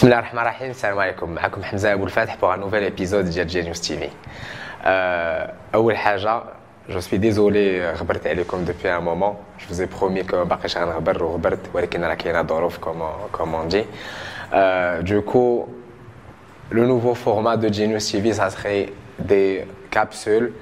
[0.00, 3.46] بسم الله الرحمن الرحيم السلام عليكم معكم حمزه ابو الفاتح pour un nouvel épisode ديال
[3.46, 4.10] جي نيوز تي في
[5.74, 6.42] اول حاجه
[6.88, 11.60] جو سوي ديزولي غبرت عليكم دوبي ان مومون جو فوزي برومي كو باقيش غنغبر وغبرت
[11.74, 13.84] ولكن راه كاينه ظروف كومون كومون دي
[15.02, 15.66] du coup
[16.70, 20.52] le nouveau format de Genius TV ça serait des capsules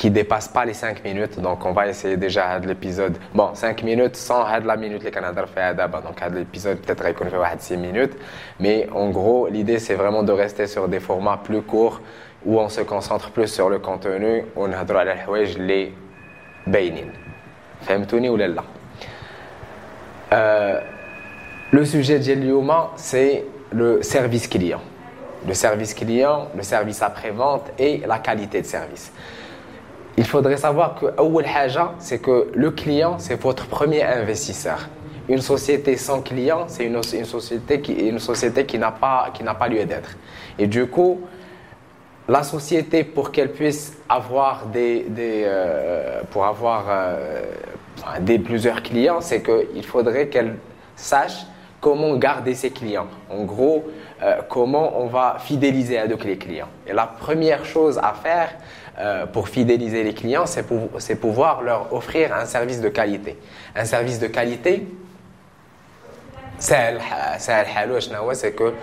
[0.00, 1.38] qui dépasse pas les 5 minutes.
[1.40, 3.18] Donc, on va essayer déjà de l'épisode.
[3.34, 7.76] Bon, 5 minutes sans la minute les Canadiens fait Donc, l'épisode peut-être qu'on fait 6
[7.76, 8.14] minutes.
[8.60, 12.00] Mais en gros, l'idée c'est vraiment de rester sur des formats plus courts
[12.46, 14.46] où on se concentre plus sur le contenu.
[14.56, 15.04] On a droit à
[15.58, 15.92] les
[16.66, 17.08] bainin.
[17.82, 18.64] Fahimtouni ou là
[20.32, 20.80] euh,
[21.72, 22.22] Le sujet de
[22.96, 24.80] c'est le service client.
[25.46, 29.12] Le service client, le service après-vente et la qualité de service
[30.20, 31.06] il faudrait savoir que
[31.98, 34.90] c'est que le client, c'est votre premier investisseur.
[35.30, 39.68] Une société sans client, c'est une, société qui, une société qui n'a pas, qui pas
[39.68, 40.10] lieu d'être.
[40.58, 41.22] Et du coup,
[42.28, 47.42] la société, pour qu'elle puisse avoir des, des euh, pour avoir euh,
[48.20, 50.56] des plusieurs clients, c'est qu'il faudrait qu'elle
[50.96, 51.46] sache
[51.80, 53.08] comment garder ses clients.
[53.30, 53.90] En gros,
[54.22, 56.68] euh, comment on va fidéliser avec les clients.
[56.86, 58.50] Et la première chose à faire
[58.98, 63.38] euh, pour fidéliser les clients, c'est pour, pouvoir leur offrir un service de qualité.
[63.74, 64.86] Un service de qualité,
[66.58, 66.98] c'est
[68.54, 68.74] que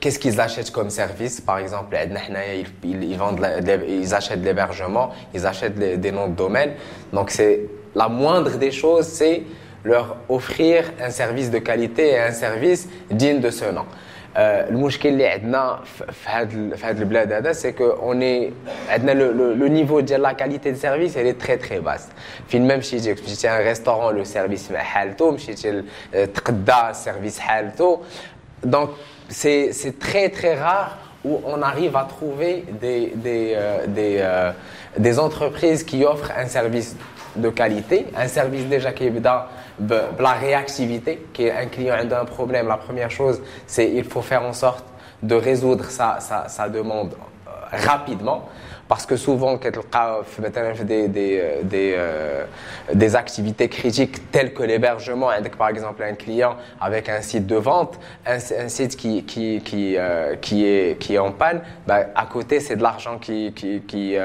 [0.00, 1.40] qu'est-ce qu'ils achètent comme service?
[1.40, 1.96] Par exemple,
[2.84, 3.46] ils, vendent,
[3.88, 6.72] ils achètent de l'hébergement, ils achètent des noms de domaine.
[7.14, 7.62] Donc, c'est
[7.94, 9.44] la moindre des choses, c'est
[9.83, 13.85] leur offrir un service de qualité et un service digne de ce nom.
[14.35, 15.79] Euh, le مشكل اللي عندنا
[16.11, 18.53] في هذا في هذا البلاد هذا سي كو اوني
[18.89, 22.07] عندنا لو نيفو ديال لا كاليتي دو سيرفيس هي تري تري باس
[22.47, 28.01] فين ما مشيتي مشيتي ان ريستورون لو سيرفيس حالته مشيتي تقدا السيرفيس حالته
[28.63, 28.89] دونك
[29.29, 34.51] سي سي تري تري رار où on arrive à trouver des, des, euh, des, euh,
[34.97, 36.95] des entreprises qui offrent un service
[37.38, 39.42] de qualité, un service déjà qui est dans
[39.80, 44.22] la réactivité, qui est un client a un problème, la première chose, c'est il faut
[44.22, 44.84] faire en sorte
[45.22, 47.14] de résoudre sa demande
[47.46, 48.48] euh, rapidement.
[48.88, 49.70] Parce que souvent, quand
[50.84, 52.44] des, des, euh, des, euh,
[52.94, 57.98] des activités critiques telles que l'hébergement, par exemple un client avec un site de vente,
[58.26, 59.96] un, site qui, qui, qui,
[60.40, 64.16] qui, est, qui est en panne, bah, à côté, c'est de l'argent qui, qui, qui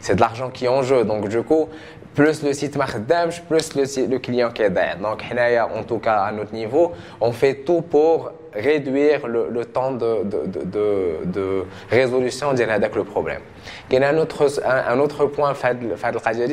[0.00, 1.04] c'est de l'argent qui est en jeu.
[1.04, 1.68] Donc, du coup,
[2.14, 4.98] plus le site marche, plus le, le client qui est derrière.
[4.98, 5.22] Donc,
[5.78, 10.46] en tout cas, à notre niveau, on fait tout pour réduire le, temps de, de,
[10.64, 13.40] de, de résolution avec le problème.
[13.90, 15.54] Il un autre, un, autre point,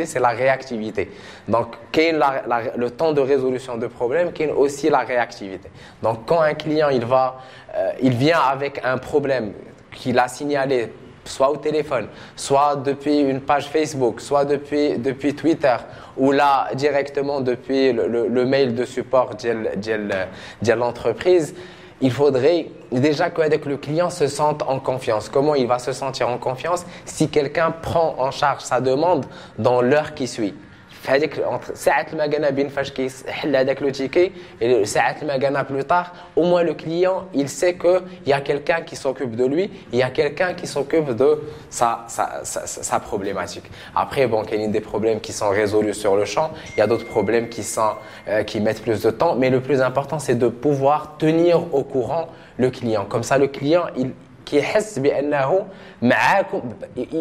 [0.06, 1.09] c'est la réactivité.
[1.47, 5.69] Donc, la, la, le temps de résolution de problème, est aussi la réactivité.
[6.02, 7.40] Donc, quand un client il va,
[7.75, 9.53] euh, il vient avec un problème
[9.91, 10.91] qu'il a signalé
[11.28, 15.75] soit au téléphone, soit depuis une page Facebook, soit depuis, depuis Twitter,
[16.16, 21.53] ou là directement depuis le, le, mail de support de l'entreprise,
[22.02, 25.30] il faudrait déjà que le client se sente en confiance.
[25.30, 29.25] Comment il va se sentir en confiance si quelqu'un prend en charge sa demande
[29.58, 30.53] dans l'heure qui suit?
[31.09, 36.43] هذيك ساعه المكانه بين فاش كيحل هذاك لو تيكي et ساعه المكانه plus tard au
[36.43, 39.99] moins le client il sait que il y a quelqu'un qui s'occupe de lui il
[39.99, 43.65] y a quelqu'un qui s'occupe de sa, sa, sa, sa, problématique
[43.95, 46.83] après bon il y a des problèmes qui sont résolus sur le champ il y
[46.83, 47.93] a d'autres problèmes qui sont
[48.28, 51.83] euh, qui mettent plus de temps mais le plus important c'est de pouvoir tenir au
[51.83, 52.28] courant
[52.59, 54.12] le client comme ça le client il
[54.47, 54.59] qui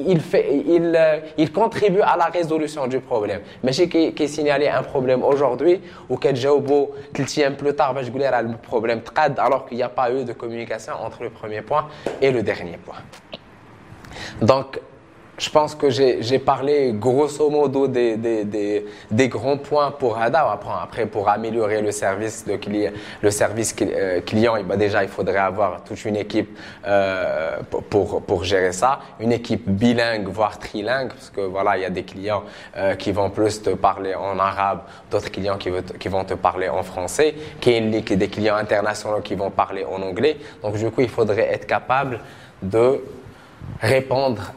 [0.03, 0.99] il fait il
[1.37, 6.17] il contribue à la résolution du problème mais qui qui signalé un problème aujourd'hui ou
[6.17, 9.01] كتجاوبوا ثلاث plus tard باش تقول le problème
[9.37, 11.87] alors qu'il n'y a pas eu de communication entre le premier point
[12.21, 13.01] et le dernier point
[14.41, 14.79] donc
[15.38, 20.58] je pense que j'ai parlé grosso modo des, des, des, des, grands points pour Ada.
[20.82, 25.38] Après, pour améliorer le service, de client, le service euh, client, bah déjà, il faudrait
[25.38, 27.58] avoir toute une équipe euh,
[27.90, 29.00] pour, pour gérer ça.
[29.20, 32.44] Une équipe bilingue, voire trilingue, parce que voilà, il y a des clients
[32.76, 34.80] euh, qui vont plus te parler en arabe,
[35.10, 39.34] d'autres clients qui, qui, vont te parler en français, qui est des clients internationaux qui
[39.34, 40.38] vont parler en anglais.
[40.62, 42.20] Donc, du coup, il faudrait être capable
[42.62, 43.02] de
[43.80, 44.52] répondre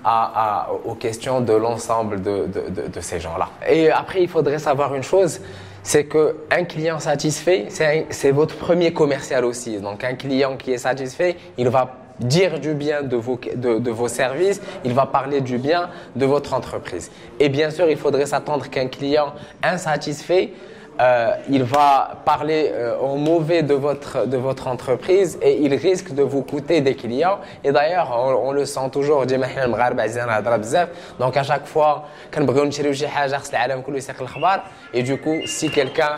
[0.86, 3.50] aux questions de l'ensemble de, ces gens-là.
[3.70, 5.42] Et après, il faudrait savoir une chose,
[5.84, 9.80] c'est qu'un client satisfait, c'est votre premier commercial aussi.
[9.80, 14.94] Donc un client qui est satisfait, il va dire du bien de, vos services, il
[14.94, 17.12] va parler du bien de votre entreprise.
[17.40, 19.34] Et bien sûr, il faudrait s'attendre qu'un client
[19.64, 20.52] insatisfait
[21.00, 26.14] euh, il va parler euh, au mauvais de votre, de votre entreprise et il risque
[26.14, 27.40] de vous coûter des clients.
[27.64, 29.26] Et d'ailleurs, on, le sent toujours,
[31.20, 32.06] donc à chaque fois,
[34.94, 36.18] et du coup, si quelqu'un